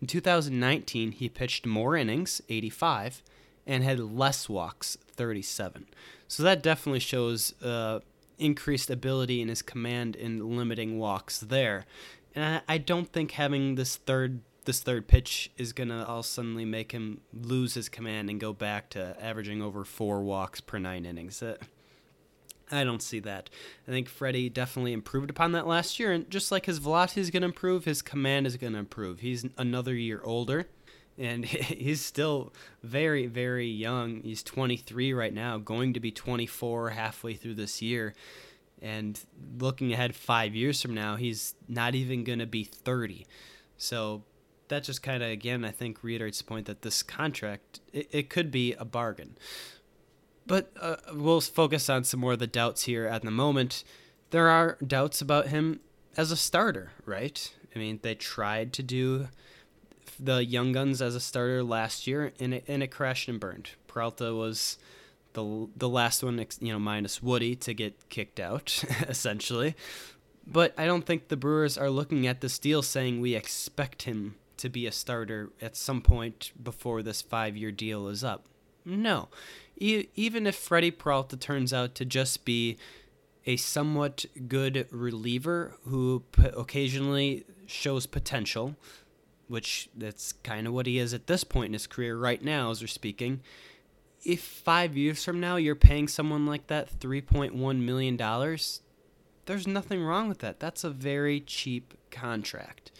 In 0.01 0.07
2019, 0.07 1.13
he 1.13 1.29
pitched 1.29 1.65
more 1.65 1.95
innings, 1.95 2.41
85, 2.49 3.23
and 3.65 3.83
had 3.83 3.99
less 3.99 4.47
walks, 4.47 4.97
37. 5.13 5.87
So 6.27 6.43
that 6.43 6.61
definitely 6.61 6.99
shows 6.99 7.59
uh, 7.63 8.01
increased 8.37 8.89
ability 8.89 9.41
in 9.41 9.47
his 9.47 9.61
command 9.61 10.15
in 10.15 10.55
limiting 10.55 10.99
walks 10.99 11.39
there. 11.39 11.85
And 12.35 12.61
I, 12.67 12.75
I 12.75 12.77
don't 12.77 13.11
think 13.11 13.31
having 13.31 13.75
this 13.75 13.95
third 13.95 14.41
this 14.65 14.81
third 14.81 15.07
pitch 15.07 15.51
is 15.57 15.73
gonna 15.73 16.03
all 16.05 16.23
suddenly 16.23 16.65
make 16.65 16.91
him 16.91 17.21
lose 17.33 17.73
his 17.73 17.89
command 17.89 18.29
and 18.29 18.39
go 18.39 18.53
back 18.53 18.89
to 18.91 19.15
averaging 19.23 19.61
over 19.61 19.83
four 19.83 20.21
walks 20.23 20.61
per 20.61 20.77
nine 20.77 21.05
innings. 21.05 21.41
Uh, 21.41 21.57
I 22.71 22.83
don't 22.83 23.01
see 23.01 23.19
that. 23.19 23.49
I 23.87 23.91
think 23.91 24.09
Freddy 24.09 24.49
definitely 24.49 24.93
improved 24.93 25.29
upon 25.29 25.51
that 25.51 25.67
last 25.67 25.99
year, 25.99 26.11
and 26.11 26.29
just 26.29 26.51
like 26.51 26.65
his 26.65 26.79
velocity 26.79 27.21
is 27.21 27.29
gonna 27.29 27.45
improve, 27.45 27.85
his 27.85 28.01
command 28.01 28.47
is 28.47 28.57
gonna 28.57 28.79
improve. 28.79 29.19
He's 29.19 29.45
another 29.57 29.93
year 29.93 30.21
older, 30.23 30.67
and 31.17 31.45
he's 31.45 32.01
still 32.01 32.53
very, 32.83 33.27
very 33.27 33.67
young. 33.67 34.21
He's 34.21 34.43
23 34.43 35.13
right 35.13 35.33
now, 35.33 35.57
going 35.57 35.93
to 35.93 35.99
be 35.99 36.11
24 36.11 36.91
halfway 36.91 37.33
through 37.35 37.55
this 37.55 37.81
year. 37.81 38.13
And 38.81 39.19
looking 39.57 39.93
ahead 39.93 40.15
five 40.15 40.53
years 40.53 40.81
from 40.81 40.93
now, 40.93 41.15
he's 41.15 41.55
not 41.67 41.95
even 41.95 42.23
going 42.23 42.39
to 42.39 42.45
be 42.45 42.63
30. 42.63 43.25
So 43.77 44.23
that 44.67 44.83
just 44.83 45.03
kind 45.03 45.21
of 45.23 45.29
again 45.29 45.63
I 45.63 45.71
think 45.71 46.03
reiterates 46.03 46.39
the 46.39 46.45
point 46.45 46.65
that 46.67 46.81
this 46.81 47.03
contract 47.03 47.79
it, 47.93 48.07
it 48.11 48.29
could 48.29 48.51
be 48.51 48.73
a 48.73 48.85
bargain. 48.85 49.37
But 50.47 50.71
uh, 50.79 50.97
we'll 51.13 51.41
focus 51.41 51.89
on 51.89 52.03
some 52.03 52.19
more 52.19 52.33
of 52.33 52.39
the 52.39 52.47
doubts 52.47 52.83
here 52.83 53.07
at 53.07 53.23
the 53.23 53.31
moment. 53.31 53.83
There 54.29 54.47
are 54.47 54.77
doubts 54.85 55.21
about 55.21 55.47
him 55.47 55.79
as 56.17 56.31
a 56.31 56.37
starter, 56.37 56.91
right? 57.05 57.51
I 57.75 57.79
mean, 57.79 57.99
they 58.03 58.15
tried 58.15 58.71
to 58.73 58.83
do 58.83 59.27
the 60.19 60.45
Young 60.45 60.71
Guns 60.71 61.01
as 61.01 61.15
a 61.15 61.19
starter 61.19 61.63
last 61.63 62.07
year, 62.07 62.31
and 62.39 62.53
it, 62.53 62.63
and 62.67 62.83
it 62.83 62.87
crashed 62.87 63.27
and 63.27 63.39
burned. 63.39 63.71
Peralta 63.87 64.33
was 64.33 64.77
the 65.33 65.67
the 65.75 65.89
last 65.89 66.23
one, 66.23 66.43
you 66.59 66.71
know, 66.71 66.79
minus 66.79 67.21
Woody 67.21 67.55
to 67.57 67.73
get 67.73 68.09
kicked 68.09 68.39
out, 68.39 68.83
essentially. 69.07 69.75
But 70.47 70.73
I 70.77 70.85
don't 70.85 71.05
think 71.05 71.27
the 71.27 71.37
Brewers 71.37 71.77
are 71.77 71.89
looking 71.89 72.27
at 72.27 72.41
this 72.41 72.59
deal 72.59 72.81
saying 72.81 73.19
we 73.19 73.33
expect 73.33 74.03
him 74.03 74.35
to 74.57 74.69
be 74.69 74.85
a 74.87 74.91
starter 74.91 75.51
at 75.61 75.75
some 75.75 76.01
point 76.01 76.51
before 76.61 77.01
this 77.01 77.21
five 77.21 77.55
year 77.55 77.71
deal 77.71 78.07
is 78.07 78.23
up. 78.23 78.45
No. 78.85 79.29
E- 79.77 80.07
even 80.15 80.47
if 80.47 80.55
Freddy 80.55 80.91
Peralta 80.91 81.37
turns 81.37 81.73
out 81.73 81.95
to 81.95 82.05
just 82.05 82.45
be 82.45 82.77
a 83.45 83.57
somewhat 83.57 84.25
good 84.47 84.87
reliever 84.91 85.77
who 85.85 86.23
p- 86.31 86.45
occasionally 86.55 87.45
shows 87.67 88.05
potential, 88.05 88.75
which 89.47 89.89
that's 89.95 90.33
kind 90.33 90.67
of 90.67 90.73
what 90.73 90.87
he 90.87 90.97
is 90.97 91.13
at 91.13 91.27
this 91.27 91.43
point 91.43 91.67
in 91.67 91.73
his 91.73 91.87
career 91.87 92.17
right 92.17 92.43
now 92.43 92.71
as 92.71 92.81
we're 92.81 92.87
speaking. 92.87 93.41
If 94.23 94.41
five 94.41 94.97
years 94.97 95.23
from 95.23 95.39
now 95.39 95.57
you're 95.57 95.75
paying 95.75 96.07
someone 96.07 96.47
like 96.47 96.67
that 96.67 96.99
$3.1 96.99 97.79
million, 97.79 98.17
there's 99.45 99.67
nothing 99.67 100.03
wrong 100.03 100.27
with 100.27 100.39
that. 100.39 100.59
That's 100.59 100.83
a 100.83 100.89
very 100.89 101.39
cheap 101.41 101.93
contract. 102.09 102.91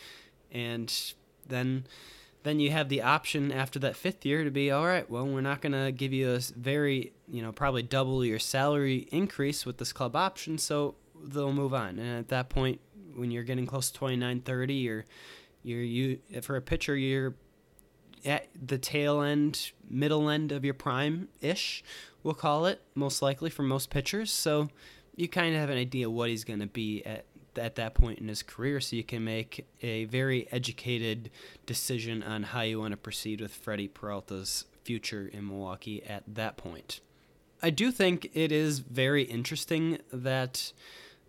And 0.52 0.94
then 1.48 1.86
then 2.44 2.60
you 2.60 2.70
have 2.70 2.90
the 2.90 3.02
option 3.02 3.52
after 3.52 3.80
that 3.80 3.96
fifth 3.96 4.24
year 4.24 4.44
to 4.44 4.52
be 4.52 4.70
all 4.70 4.86
right 4.86 5.10
well 5.10 5.26
we're 5.26 5.42
not 5.42 5.62
going 5.62 5.72
to 5.72 5.92
give 5.92 6.14
you 6.14 6.32
a 6.32 6.40
very 6.56 7.12
you 7.28 7.42
know 7.42 7.52
probably 7.52 7.82
double 7.82 8.24
your 8.24 8.40
salary 8.40 9.08
increase 9.12 9.66
with 9.66 9.78
this 9.78 9.92
club 9.92 10.16
option 10.16 10.58
so 10.58 10.96
they'll 11.28 11.54
move 11.54 11.74
on. 11.74 12.00
And 12.00 12.20
at 12.20 12.30
that 12.30 12.50
point 12.50 12.80
when 13.16 13.32
you're 13.32 13.44
getting 13.44 13.66
close 13.66 13.90
to 13.92 13.98
29 13.98 14.42
30 14.42 14.74
you're 14.74 15.06
you're 15.64 15.82
you 15.82 16.20
for 16.42 16.56
a 16.56 16.62
pitcher 16.62 16.96
you're 16.96 17.36
at 18.26 18.48
the 18.62 18.78
tail 18.78 19.22
end 19.22 19.72
middle 19.90 20.30
end 20.30 20.52
of 20.52 20.66
your 20.66 20.74
prime 20.74 21.30
ish 21.42 21.84
we'll 22.24 22.34
call 22.34 22.66
it 22.66 22.82
most 22.94 23.22
likely 23.22 23.50
for 23.50 23.64
most 23.64 23.90
pitchers. 23.90 24.32
So 24.32 24.70
you 25.16 25.28
kind 25.28 25.56
of 25.56 25.62
have 25.62 25.70
an 25.70 25.78
idea 25.78 26.10
what 26.10 26.30
he's 26.30 26.44
going 26.44 26.60
to 26.60 26.68
be 26.68 27.04
at 27.06 27.26
at 27.58 27.76
that 27.76 27.94
point 27.94 28.20
in 28.20 28.28
his 28.28 28.44
career 28.44 28.80
so 28.80 28.96
you 28.96 29.04
can 29.04 29.24
make 29.24 29.66
a 29.82 30.06
very 30.06 30.48
educated 30.52 31.30
decision 31.66 32.24
on 32.24 32.44
how 32.44 32.62
you 32.62 32.80
want 32.80 32.92
to 32.92 32.98
proceed 32.98 33.42
with 33.42 33.54
Freddy 33.54 33.88
Peralta's 33.88 34.66
future 34.84 35.30
in 35.32 35.48
Milwaukee 35.48 36.04
at 36.04 36.24
that 36.28 36.58
point. 36.58 37.02
I 37.62 37.70
do 37.70 37.92
think 37.92 38.30
it 38.34 38.52
is 38.52 38.80
very 38.80 39.24
interesting 39.24 40.00
that 40.12 40.72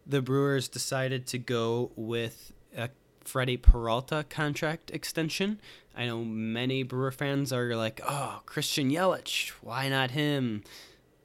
the 0.06 0.20
Brewers 0.20 0.68
decided 0.68 1.26
to 1.28 1.38
go 1.38 1.90
with 1.96 2.52
a 2.76 2.90
Freddy 3.24 3.56
Peralta 3.56 4.24
contract 4.28 4.90
extension. 4.90 5.60
I 5.96 6.06
know 6.06 6.24
many 6.24 6.82
Brewer 6.82 7.10
fans 7.10 7.52
are 7.52 7.74
like, 7.74 8.00
"Oh, 8.06 8.42
Christian 8.46 8.90
Yelich, 8.90 9.48
why 9.62 9.88
not 9.88 10.12
him?" 10.12 10.62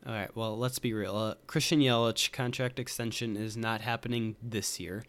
All 0.06 0.14
right. 0.14 0.36
Well, 0.36 0.58
let's 0.58 0.80
be 0.80 0.94
real. 0.94 1.16
Uh, 1.16 1.36
Christian 1.46 1.80
Yelich 1.80 2.32
contract 2.32 2.80
extension 2.80 3.38
is 3.38 3.56
not 3.56 3.82
happening 3.82 4.36
this 4.42 4.80
year. 4.80 5.04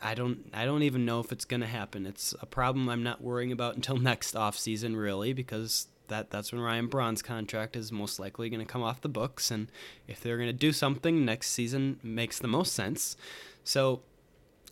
I 0.00 0.14
don't. 0.14 0.50
I 0.52 0.64
don't 0.64 0.82
even 0.82 1.04
know 1.04 1.20
if 1.20 1.32
it's 1.32 1.44
going 1.44 1.60
to 1.60 1.66
happen. 1.66 2.06
It's 2.06 2.34
a 2.40 2.46
problem 2.46 2.88
I'm 2.88 3.02
not 3.02 3.22
worrying 3.22 3.52
about 3.52 3.74
until 3.76 3.96
next 3.96 4.34
offseason, 4.34 4.96
really, 4.96 5.32
because 5.32 5.88
that 6.08 6.30
that's 6.30 6.52
when 6.52 6.60
Ryan 6.60 6.86
Braun's 6.86 7.22
contract 7.22 7.76
is 7.76 7.90
most 7.92 8.18
likely 8.18 8.48
going 8.48 8.64
to 8.64 8.70
come 8.70 8.82
off 8.82 9.00
the 9.00 9.08
books. 9.08 9.50
And 9.50 9.68
if 10.06 10.20
they're 10.20 10.36
going 10.36 10.48
to 10.48 10.52
do 10.52 10.72
something 10.72 11.24
next 11.24 11.50
season, 11.50 11.98
makes 12.02 12.38
the 12.38 12.48
most 12.48 12.72
sense. 12.72 13.16
So, 13.64 14.02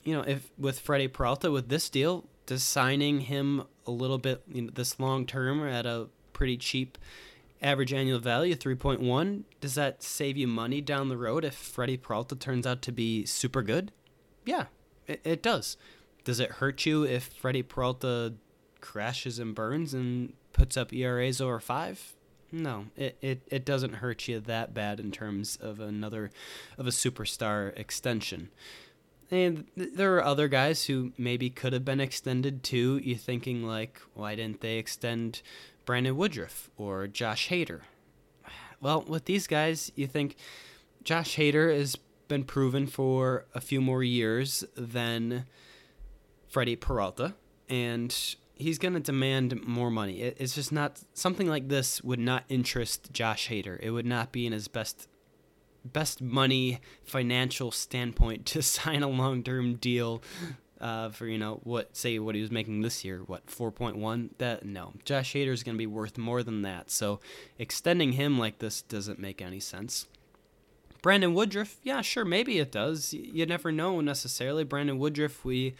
you 0.04 0.14
know, 0.14 0.22
if 0.22 0.50
with 0.58 0.78
Freddy 0.78 1.08
Peralta 1.08 1.50
with 1.50 1.68
this 1.68 1.88
deal, 1.88 2.24
just 2.46 2.68
signing 2.68 3.20
him 3.20 3.64
a 3.86 3.90
little 3.90 4.18
bit 4.18 4.42
you 4.52 4.62
know, 4.62 4.70
this 4.74 5.00
long 5.00 5.26
term 5.26 5.66
at 5.66 5.86
a 5.86 6.08
pretty 6.32 6.56
cheap 6.56 6.98
average 7.62 7.92
annual 7.92 8.18
value 8.18 8.54
3.1 8.54 9.42
does 9.60 9.74
that 9.74 10.02
save 10.02 10.36
you 10.36 10.46
money 10.46 10.80
down 10.80 11.08
the 11.08 11.16
road 11.16 11.44
if 11.44 11.54
freddy 11.54 11.96
peralta 11.96 12.34
turns 12.34 12.66
out 12.66 12.82
to 12.82 12.92
be 12.92 13.24
super 13.26 13.62
good? 13.62 13.92
Yeah 14.44 14.66
it, 15.06 15.20
it 15.24 15.42
does. 15.42 15.76
Does 16.24 16.40
it 16.40 16.52
hurt 16.52 16.86
you 16.86 17.04
if 17.04 17.24
freddy 17.24 17.62
peralta 17.62 18.34
crashes 18.80 19.38
and 19.38 19.54
burns 19.54 19.92
and 19.92 20.32
puts 20.52 20.76
up 20.76 20.92
eras 20.92 21.40
over 21.40 21.60
five? 21.60 22.14
No 22.52 22.86
it, 22.96 23.16
it, 23.20 23.42
it 23.48 23.64
doesn't 23.64 23.96
hurt 23.96 24.26
you 24.26 24.40
that 24.40 24.74
bad 24.74 24.98
in 24.98 25.12
terms 25.12 25.56
of 25.60 25.80
another 25.80 26.30
of 26.78 26.86
a 26.86 26.90
superstar 26.90 27.76
extension. 27.78 28.50
And 29.30 29.66
there 29.76 30.16
are 30.16 30.24
other 30.24 30.48
guys 30.48 30.86
who 30.86 31.12
maybe 31.16 31.50
could 31.50 31.72
have 31.72 31.84
been 31.84 32.00
extended 32.00 32.64
too. 32.64 33.00
You 33.02 33.14
thinking 33.14 33.62
like, 33.64 34.00
why 34.14 34.34
didn't 34.34 34.60
they 34.60 34.76
extend 34.78 35.42
Brandon 35.90 36.16
Woodruff 36.16 36.70
or 36.76 37.08
Josh 37.08 37.48
Hader. 37.48 37.80
Well, 38.80 39.02
with 39.08 39.24
these 39.24 39.48
guys, 39.48 39.90
you 39.96 40.06
think 40.06 40.36
Josh 41.02 41.34
Hader 41.34 41.76
has 41.76 41.96
been 42.28 42.44
proven 42.44 42.86
for 42.86 43.46
a 43.56 43.60
few 43.60 43.80
more 43.80 44.04
years 44.04 44.62
than 44.76 45.46
Freddy 46.48 46.76
Peralta, 46.76 47.34
and 47.68 48.16
he's 48.54 48.78
going 48.78 48.94
to 48.94 49.00
demand 49.00 49.66
more 49.66 49.90
money. 49.90 50.20
It's 50.20 50.54
just 50.54 50.70
not 50.70 51.00
something 51.12 51.48
like 51.48 51.66
this 51.66 52.00
would 52.04 52.20
not 52.20 52.44
interest 52.48 53.12
Josh 53.12 53.48
Hader. 53.48 53.76
It 53.80 53.90
would 53.90 54.06
not 54.06 54.30
be 54.30 54.46
in 54.46 54.52
his 54.52 54.68
best 54.68 55.08
best 55.84 56.22
money 56.22 56.78
financial 57.02 57.72
standpoint 57.72 58.46
to 58.52 58.62
sign 58.62 59.02
a 59.02 59.08
long-term 59.08 59.74
deal 59.74 60.22
uh, 60.80 61.10
for 61.10 61.26
you 61.26 61.38
know 61.38 61.60
what 61.64 61.96
say 61.96 62.18
what 62.18 62.34
he 62.34 62.40
was 62.40 62.50
making 62.50 62.80
this 62.80 63.04
year, 63.04 63.18
what 63.26 63.46
4.1. 63.46 64.30
That 64.38 64.64
no, 64.64 64.94
Josh 65.04 65.34
Hader 65.34 65.52
is 65.52 65.62
going 65.62 65.76
to 65.76 65.78
be 65.78 65.86
worth 65.86 66.18
more 66.18 66.42
than 66.42 66.62
that. 66.62 66.90
So 66.90 67.20
extending 67.58 68.12
him 68.12 68.38
like 68.38 68.58
this 68.58 68.82
doesn't 68.82 69.18
make 69.18 69.42
any 69.42 69.60
sense. 69.60 70.06
Brandon 71.02 71.32
Woodruff, 71.32 71.78
yeah, 71.82 72.02
sure, 72.02 72.24
maybe 72.24 72.58
it 72.58 72.70
does. 72.70 73.14
You 73.14 73.46
never 73.46 73.72
know 73.72 74.00
necessarily. 74.00 74.64
Brandon 74.64 74.98
Woodruff, 74.98 75.44
we 75.44 75.74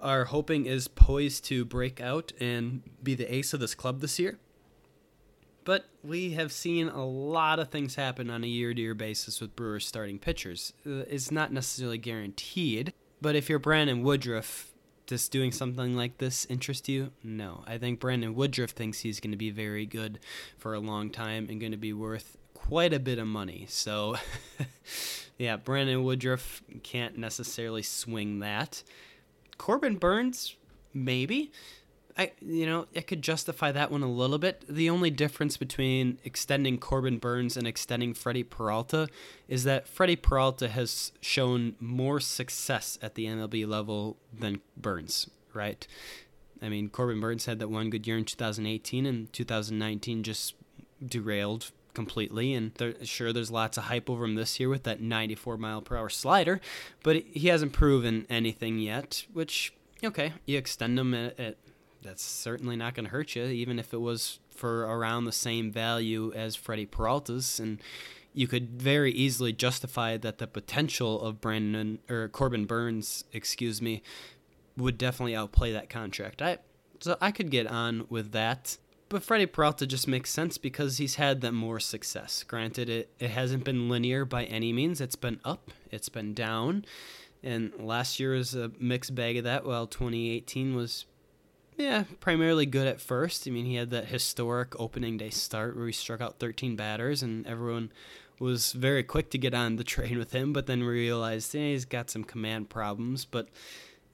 are 0.00 0.26
hoping 0.26 0.66
is 0.66 0.88
poised 0.88 1.44
to 1.46 1.64
break 1.64 2.00
out 2.00 2.32
and 2.40 2.82
be 3.02 3.14
the 3.14 3.32
ace 3.32 3.52
of 3.52 3.60
this 3.60 3.74
club 3.74 4.00
this 4.00 4.18
year. 4.18 4.38
But 5.64 5.86
we 6.02 6.30
have 6.32 6.52
seen 6.52 6.88
a 6.88 7.04
lot 7.04 7.58
of 7.58 7.68
things 7.68 7.96
happen 7.96 8.30
on 8.30 8.44
a 8.44 8.46
year 8.46 8.72
to 8.72 8.80
year 8.80 8.94
basis 8.94 9.40
with 9.40 9.54
Brewers 9.56 9.86
starting 9.86 10.18
pitchers. 10.18 10.72
Uh, 10.86 11.04
it's 11.08 11.30
not 11.30 11.52
necessarily 11.52 11.98
guaranteed. 11.98 12.94
But 13.20 13.36
if 13.36 13.48
you're 13.48 13.58
Brandon 13.58 14.02
Woodruff, 14.02 14.72
does 15.06 15.28
doing 15.28 15.52
something 15.52 15.96
like 15.96 16.18
this 16.18 16.46
interest 16.46 16.88
you? 16.88 17.10
No. 17.22 17.64
I 17.66 17.78
think 17.78 18.00
Brandon 18.00 18.34
Woodruff 18.34 18.70
thinks 18.70 19.00
he's 19.00 19.20
going 19.20 19.32
to 19.32 19.36
be 19.36 19.50
very 19.50 19.84
good 19.84 20.20
for 20.56 20.72
a 20.72 20.80
long 20.80 21.10
time 21.10 21.48
and 21.50 21.60
going 21.60 21.72
to 21.72 21.78
be 21.78 21.92
worth 21.92 22.36
quite 22.54 22.92
a 22.92 23.00
bit 23.00 23.18
of 23.18 23.26
money. 23.26 23.66
So, 23.68 24.16
yeah, 25.38 25.56
Brandon 25.56 26.04
Woodruff 26.04 26.62
can't 26.82 27.18
necessarily 27.18 27.82
swing 27.82 28.38
that. 28.38 28.82
Corbin 29.58 29.96
Burnes, 29.96 30.56
maybe. 30.94 31.50
I 32.16 32.32
you 32.40 32.66
know 32.66 32.86
I 32.94 33.00
could 33.00 33.22
justify 33.22 33.72
that 33.72 33.90
one 33.90 34.02
a 34.02 34.10
little 34.10 34.38
bit. 34.38 34.64
The 34.68 34.90
only 34.90 35.10
difference 35.10 35.56
between 35.56 36.18
extending 36.24 36.78
Corbin 36.78 37.18
Burnes 37.18 37.56
and 37.56 37.66
extending 37.66 38.14
Freddy 38.14 38.42
Peralta 38.42 39.08
is 39.48 39.64
that 39.64 39.88
Freddy 39.88 40.16
Peralta 40.16 40.68
has 40.68 41.12
shown 41.20 41.76
more 41.80 42.20
success 42.20 42.98
at 43.02 43.14
the 43.14 43.26
MLB 43.26 43.66
level 43.66 44.16
than 44.32 44.60
Burnes, 44.76 45.30
right? 45.54 45.86
I 46.62 46.68
mean, 46.68 46.90
Corbin 46.90 47.20
Burnes 47.20 47.46
had 47.46 47.58
that 47.58 47.68
one 47.68 47.90
good 47.90 48.06
year 48.06 48.18
in 48.18 48.24
2018, 48.24 49.06
and 49.06 49.32
2019 49.32 50.22
just 50.22 50.54
derailed 51.04 51.70
completely. 51.94 52.54
And 52.54 52.72
there, 52.74 52.94
sure, 53.04 53.32
there's 53.32 53.50
lots 53.50 53.78
of 53.78 53.84
hype 53.84 54.10
over 54.10 54.24
him 54.24 54.34
this 54.34 54.60
year 54.60 54.68
with 54.68 54.82
that 54.84 55.00
94 55.00 55.56
mile 55.56 55.80
per 55.80 55.96
hour 55.96 56.08
slider, 56.08 56.60
but 57.02 57.16
he 57.16 57.48
hasn't 57.48 57.72
proven 57.72 58.26
anything 58.28 58.78
yet. 58.78 59.24
Which 59.32 59.72
okay, 60.04 60.34
you 60.44 60.58
extend 60.58 60.98
him 60.98 61.14
at, 61.14 61.38
at 61.38 61.56
that's 62.02 62.22
certainly 62.22 62.76
not 62.76 62.94
going 62.94 63.04
to 63.04 63.10
hurt 63.10 63.34
you, 63.34 63.44
even 63.44 63.78
if 63.78 63.92
it 63.92 64.00
was 64.00 64.38
for 64.50 64.82
around 64.82 65.24
the 65.24 65.32
same 65.32 65.70
value 65.70 66.32
as 66.34 66.56
Freddy 66.56 66.86
Peralta's. 66.86 67.60
And 67.60 67.80
you 68.32 68.46
could 68.46 68.80
very 68.80 69.12
easily 69.12 69.52
justify 69.52 70.16
that 70.16 70.38
the 70.38 70.46
potential 70.46 71.20
of 71.20 71.40
Brandon 71.40 71.98
or 72.08 72.28
Corbin 72.28 72.66
Burnes, 72.66 73.24
excuse 73.32 73.82
me, 73.82 74.02
would 74.76 74.98
definitely 74.98 75.34
outplay 75.34 75.72
that 75.72 75.88
contract. 75.88 76.40
I 76.42 76.58
so 77.00 77.16
I 77.20 77.30
could 77.30 77.50
get 77.50 77.66
on 77.66 78.06
with 78.08 78.32
that. 78.32 78.76
But 79.08 79.24
Freddy 79.24 79.46
Peralta 79.46 79.86
just 79.86 80.06
makes 80.06 80.30
sense 80.30 80.58
because 80.58 80.98
he's 80.98 81.16
had 81.16 81.40
that 81.40 81.52
more 81.52 81.80
success. 81.80 82.44
Granted, 82.44 82.88
it, 82.88 83.10
it 83.18 83.30
hasn't 83.30 83.64
been 83.64 83.88
linear 83.88 84.24
by 84.24 84.44
any 84.44 84.72
means. 84.72 85.00
It's 85.00 85.16
been 85.16 85.40
up, 85.44 85.70
it's 85.90 86.08
been 86.08 86.32
down. 86.32 86.84
And 87.42 87.72
last 87.78 88.20
year 88.20 88.34
was 88.34 88.54
a 88.54 88.70
mixed 88.78 89.14
bag 89.14 89.38
of 89.38 89.44
that, 89.44 89.64
while 89.64 89.86
2018 89.86 90.76
was 90.76 91.06
yeah, 91.80 92.04
primarily 92.20 92.66
good 92.66 92.86
at 92.86 93.00
first. 93.00 93.48
I 93.48 93.50
mean, 93.50 93.64
he 93.64 93.76
had 93.76 93.90
that 93.90 94.06
historic 94.06 94.78
opening 94.78 95.16
day 95.16 95.30
start 95.30 95.76
where 95.76 95.86
he 95.86 95.92
struck 95.92 96.20
out 96.20 96.38
13 96.38 96.76
batters, 96.76 97.22
and 97.22 97.46
everyone 97.46 97.90
was 98.38 98.72
very 98.72 99.02
quick 99.02 99.30
to 99.30 99.38
get 99.38 99.54
on 99.54 99.76
the 99.76 99.84
train 99.94 100.18
with 100.18 100.32
him. 100.32 100.52
But 100.52 100.66
then 100.66 100.80
we 100.80 100.86
realized 100.86 101.52
he's 101.52 101.84
got 101.84 102.10
some 102.10 102.24
command 102.24 102.68
problems. 102.68 103.24
But 103.24 103.48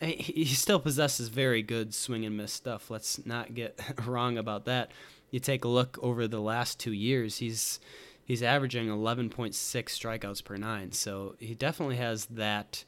eh, 0.00 0.14
he 0.16 0.44
still 0.44 0.78
possesses 0.78 1.28
very 1.28 1.62
good 1.62 1.92
swing 1.92 2.24
and 2.24 2.36
miss 2.36 2.52
stuff. 2.52 2.90
Let's 2.90 3.24
not 3.26 3.54
get 3.54 3.78
wrong 4.06 4.38
about 4.38 4.64
that. 4.66 4.92
You 5.30 5.40
take 5.40 5.64
a 5.64 5.68
look 5.68 5.98
over 6.00 6.28
the 6.28 6.40
last 6.40 6.78
two 6.78 6.92
years, 6.92 7.38
he's 7.38 7.80
he's 8.24 8.42
averaging 8.42 8.88
11.6 8.88 9.54
strikeouts 9.54 10.44
per 10.44 10.56
nine. 10.56 10.92
So 10.92 11.34
he 11.38 11.54
definitely 11.54 11.96
has 11.96 12.26
that 12.26 12.84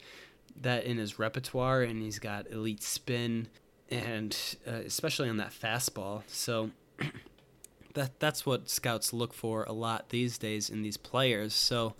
that 0.60 0.84
in 0.84 0.98
his 0.98 1.18
repertoire, 1.18 1.82
and 1.82 2.02
he's 2.02 2.18
got 2.18 2.50
elite 2.50 2.82
spin, 2.82 3.48
and 3.90 4.36
uh, 4.66 4.72
especially 4.86 5.28
on 5.28 5.36
that 5.38 5.52
fastball. 5.52 6.22
So 6.26 6.70
that 7.94 8.18
that's 8.20 8.44
what 8.44 8.68
scouts 8.68 9.12
look 9.12 9.32
for 9.32 9.64
a 9.64 9.72
lot 9.72 10.10
these 10.10 10.38
days 10.38 10.70
in 10.70 10.82
these 10.82 10.96
players. 10.96 11.54
So 11.54 11.94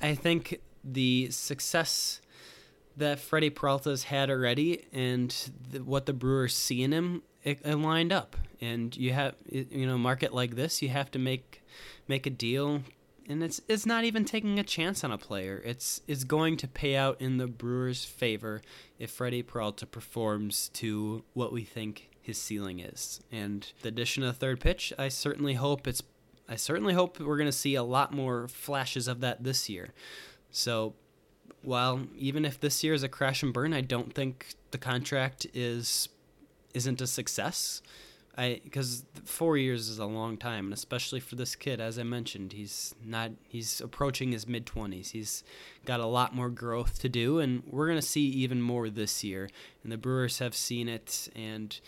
I 0.00 0.14
think 0.14 0.60
the 0.84 1.30
success 1.30 2.20
that 2.96 3.18
Freddy 3.18 3.50
Peralta's 3.50 4.04
had 4.04 4.30
already 4.30 4.86
and 4.92 5.34
the, 5.70 5.82
what 5.82 6.06
the 6.06 6.12
Brewers 6.12 6.56
see 6.56 6.82
in 6.82 6.92
him, 6.92 7.22
it, 7.42 7.60
it, 7.64 7.74
lined 7.74 8.12
up. 8.12 8.36
And 8.60 8.96
you 8.96 9.12
have, 9.12 9.34
you 9.50 9.86
know, 9.86 9.98
market 9.98 10.32
like 10.32 10.56
this, 10.56 10.80
you 10.80 10.88
have 10.88 11.10
to 11.10 11.18
make 11.18 11.62
make 12.08 12.26
a 12.26 12.30
deal, 12.30 12.82
and 13.28 13.42
it's 13.42 13.60
it's 13.68 13.86
not 13.86 14.04
even 14.04 14.24
taking 14.24 14.58
a 14.58 14.64
chance 14.64 15.02
on 15.02 15.12
a 15.12 15.18
player. 15.18 15.62
It's 15.64 16.00
it's 16.06 16.24
going 16.24 16.56
to 16.58 16.68
pay 16.68 16.96
out 16.96 17.20
in 17.20 17.38
the 17.38 17.46
Brewers' 17.46 18.04
favor 18.04 18.62
if 18.98 19.10
Freddy 19.10 19.42
Peralta 19.42 19.86
performs 19.86 20.68
to 20.74 21.24
what 21.34 21.52
we 21.52 21.64
think 21.64 22.10
his 22.20 22.38
ceiling 22.38 22.80
is. 22.80 23.20
And 23.30 23.70
the 23.82 23.88
addition 23.88 24.22
of 24.22 24.28
the 24.28 24.38
third 24.38 24.60
pitch, 24.60 24.92
I 24.98 25.08
certainly 25.08 25.54
hope 25.54 25.86
it's 25.86 26.02
I 26.48 26.56
certainly 26.56 26.94
hope 26.94 27.18
we're 27.18 27.36
going 27.36 27.48
to 27.48 27.52
see 27.52 27.74
a 27.74 27.82
lot 27.82 28.12
more 28.12 28.48
flashes 28.48 29.08
of 29.08 29.20
that 29.20 29.42
this 29.42 29.68
year. 29.68 29.88
So 30.50 30.94
while 31.62 32.06
even 32.16 32.44
if 32.44 32.60
this 32.60 32.84
year 32.84 32.94
is 32.94 33.02
a 33.02 33.08
crash 33.08 33.42
and 33.42 33.52
burn, 33.52 33.72
I 33.72 33.80
don't 33.80 34.14
think 34.14 34.54
the 34.70 34.78
contract 34.78 35.46
is 35.52 36.08
isn't 36.74 37.00
a 37.00 37.06
success. 37.06 37.82
I 38.38 38.60
because 38.62 39.04
four 39.24 39.56
years 39.56 39.88
is 39.88 39.98
a 39.98 40.06
long 40.06 40.36
time, 40.36 40.66
and 40.66 40.74
especially 40.74 41.20
for 41.20 41.36
this 41.36 41.56
kid, 41.56 41.80
as 41.80 41.98
I 41.98 42.02
mentioned, 42.02 42.52
he's 42.52 42.94
not 43.04 43.30
he's 43.48 43.80
approaching 43.80 44.32
his 44.32 44.46
mid 44.46 44.66
twenties. 44.66 45.10
He's 45.10 45.42
got 45.84 46.00
a 46.00 46.06
lot 46.06 46.34
more 46.34 46.50
growth 46.50 46.98
to 47.00 47.08
do, 47.08 47.38
and 47.38 47.62
we're 47.66 47.88
gonna 47.88 48.02
see 48.02 48.26
even 48.28 48.60
more 48.60 48.90
this 48.90 49.24
year. 49.24 49.48
And 49.82 49.90
the 49.90 49.96
Brewers 49.96 50.38
have 50.38 50.54
seen 50.54 50.88
it, 50.88 51.28
and 51.34 51.78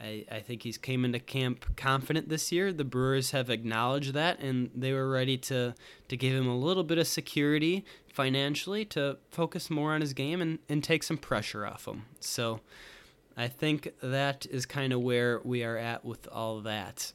I, 0.00 0.24
I 0.30 0.40
think 0.40 0.64
he's 0.64 0.78
came 0.78 1.04
into 1.04 1.20
camp 1.20 1.76
confident 1.76 2.28
this 2.28 2.50
year. 2.50 2.72
The 2.72 2.84
Brewers 2.84 3.30
have 3.30 3.48
acknowledged 3.48 4.14
that, 4.14 4.40
and 4.40 4.70
they 4.74 4.92
were 4.92 5.08
ready 5.08 5.38
to 5.38 5.74
to 6.08 6.16
give 6.16 6.34
him 6.34 6.48
a 6.48 6.58
little 6.58 6.84
bit 6.84 6.98
of 6.98 7.06
security 7.06 7.84
financially 8.12 8.84
to 8.84 9.18
focus 9.30 9.70
more 9.70 9.92
on 9.92 10.00
his 10.00 10.12
game 10.12 10.40
and, 10.40 10.58
and 10.68 10.84
take 10.84 11.02
some 11.02 11.18
pressure 11.18 11.66
off 11.66 11.86
him. 11.86 12.04
So 12.20 12.60
I 13.36 13.48
think 13.48 13.92
that 14.02 14.46
is 14.46 14.66
kind 14.66 14.92
of 14.92 15.00
where 15.00 15.40
we 15.44 15.64
are 15.64 15.76
at 15.76 16.04
with 16.04 16.28
all 16.30 16.60
that. 16.60 17.12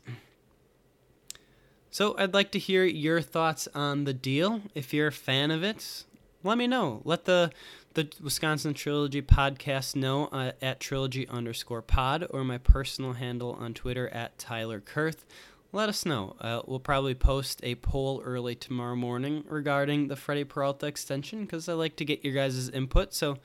So 1.92 2.16
I'd 2.18 2.34
like 2.34 2.52
to 2.52 2.60
hear 2.60 2.84
your 2.84 3.22
thoughts 3.22 3.68
on 3.74 4.04
the 4.04 4.14
deal. 4.14 4.62
If 4.76 4.94
you're 4.94 5.08
a 5.08 5.12
fan 5.12 5.50
of 5.50 5.64
it, 5.64 6.04
let 6.44 6.58
me 6.58 6.68
know. 6.68 7.02
Let 7.04 7.26
the 7.26 7.52
the 7.96 8.08
Wisconsin 8.22 8.76
Trilogy 8.76 9.22
podcast 9.22 9.96
know 9.96 10.28
uh, 10.28 10.52
at 10.62 10.80
trilogy 10.80 11.28
underscore 11.28 11.82
pod 11.82 12.28
or 12.30 12.44
my 12.44 12.60
personal 12.60 13.14
handle 13.14 13.58
on 13.60 13.74
Twitter 13.74 14.08
at 14.10 14.38
Tyler 14.38 14.80
Kurth. 14.80 15.26
Let 15.72 15.90
us 15.90 16.06
know. 16.06 16.36
Uh, 16.40 16.62
we'll 16.66 16.80
probably 16.80 17.16
post 17.16 17.60
a 17.64 17.76
poll 17.76 18.22
early 18.24 18.56
tomorrow 18.56 18.96
morning 18.96 19.44
regarding 19.48 20.08
the 20.08 20.16
Freddy 20.16 20.44
Peralta 20.44 20.86
extension 20.86 21.42
because 21.42 21.68
I 21.68 21.74
like 21.74 21.96
to 21.98 22.06
get 22.06 22.24
your 22.24 22.34
guys' 22.34 22.70
input. 22.70 23.14
So 23.14 23.38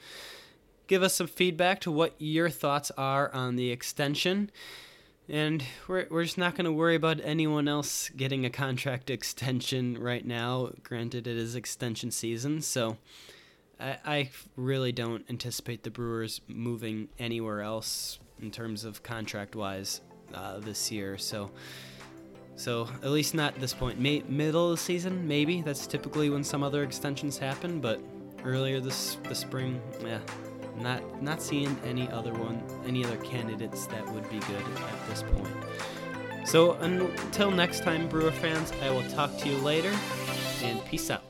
give 0.87 1.03
us 1.03 1.15
some 1.15 1.27
feedback 1.27 1.81
to 1.81 1.91
what 1.91 2.15
your 2.19 2.51
thoughts 2.51 2.91
are 2.97 3.33
on 3.33 3.57
the 3.57 3.71
extension. 3.71 4.51
And 5.29 5.65
we're, 5.89 6.07
we're 6.11 6.25
just 6.25 6.37
not 6.37 6.55
going 6.55 6.67
to 6.67 6.73
worry 6.73 6.95
about 6.97 7.19
anyone 7.23 7.67
else 7.67 8.11
getting 8.11 8.45
a 8.45 8.51
contract 8.51 9.09
extension 9.09 9.99
right 9.99 10.25
now. 10.25 10.71
Granted, 10.83 11.27
it 11.27 11.37
is 11.37 11.55
extension 11.55 12.11
season, 12.11 12.61
so 12.61 12.99
I, 13.81 13.97
I 14.05 14.31
really 14.57 14.93
don't 14.93 15.25
anticipate 15.31 15.83
the 15.83 15.91
Brewers 15.91 16.43
moving 16.47 17.09
anywhere 17.19 17.63
else 17.63 18.19
in 18.41 18.51
terms 18.51 18.85
of 18.85 19.03
contract 19.03 19.57
wise 19.57 20.03
uh, 20.35 20.59
this 20.59 20.93
year. 20.93 21.17
So, 21.17 21.51
so 22.57 22.89
at 23.03 23.11
least 23.11 23.35
not 23.35 23.55
at 23.55 23.61
this 23.61 23.73
point. 23.73 23.99
May, 23.99 24.23
middle 24.29 24.73
of 24.73 24.79
the 24.79 24.83
season, 24.83 25.27
maybe. 25.27 25.63
That's 25.63 25.87
typically 25.87 26.29
when 26.29 26.45
some 26.45 26.63
other 26.63 26.83
extensions 26.83 27.39
happen. 27.39 27.81
But 27.81 27.99
earlier 28.45 28.79
this 28.79 29.17
the 29.27 29.35
spring, 29.35 29.81
yeah, 30.05 30.21
not 30.77 31.23
not 31.23 31.43
seeing 31.43 31.77
any 31.85 32.09
other 32.11 32.33
one, 32.33 32.63
any 32.87 33.05
other 33.05 33.17
candidates 33.19 33.87
that 33.87 34.07
would 34.13 34.29
be 34.31 34.39
good 34.41 34.63
at 34.63 35.09
this 35.09 35.23
point. 35.23 35.55
So 36.45 36.73
until 36.75 37.51
next 37.51 37.83
time, 37.83 38.09
Brewer 38.09 38.31
fans, 38.31 38.73
I 38.83 38.91
will 38.91 39.09
talk 39.11 39.37
to 39.39 39.49
you 39.49 39.57
later, 39.59 39.93
and 40.63 40.85
peace 40.85 41.11
out. 41.11 41.23